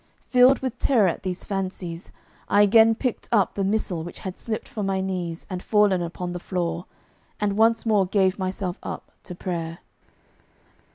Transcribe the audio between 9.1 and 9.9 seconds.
to prayer.